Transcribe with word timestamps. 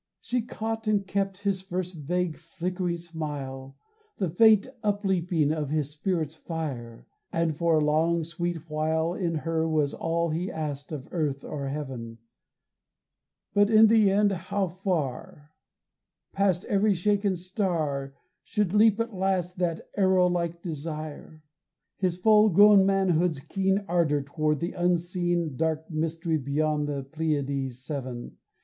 She 0.19 0.41
caught 0.41 0.87
and 0.87 1.05
kept 1.05 1.41
his 1.43 1.61
first 1.61 1.93
vague 1.93 2.35
flickering 2.35 2.97
smile, 2.97 3.77
The 4.17 4.31
faint 4.31 4.65
upleaping 4.83 5.53
of 5.53 5.69
his 5.69 5.91
spirit's 5.91 6.33
fire; 6.33 7.05
And 7.31 7.55
for 7.55 7.75
a 7.77 7.85
long 7.85 8.23
sweet 8.23 8.67
while 8.67 9.13
In 9.13 9.35
her 9.35 9.69
was 9.69 9.93
all 9.93 10.31
he 10.31 10.51
asked 10.51 10.91
of 10.91 11.07
earth 11.11 11.45
or 11.45 11.67
heaven 11.67 12.17
But 13.53 13.69
in 13.69 13.85
the 13.89 14.09
end 14.09 14.31
how 14.31 14.69
far, 14.69 15.51
Past 16.33 16.65
every 16.65 16.95
shaken 16.95 17.35
star, 17.35 18.15
Should 18.43 18.73
leap 18.73 18.99
at 18.99 19.13
last 19.13 19.59
that 19.59 19.87
arrow 19.95 20.25
like 20.25 20.63
desire, 20.63 21.43
His 21.97 22.17
full 22.17 22.49
grown 22.49 22.87
manhood's 22.87 23.39
keen 23.39 23.85
Ardor 23.87 24.23
toward 24.23 24.61
the 24.61 24.71
unseen 24.73 25.55
Dark 25.55 25.91
mystery 25.91 26.39
beyond 26.39 26.87
the 26.87 27.03
Pleiads 27.03 27.77
seven. 27.85 28.37